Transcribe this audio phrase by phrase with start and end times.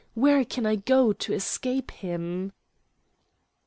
[0.15, 2.53] Where can I go to escape him?"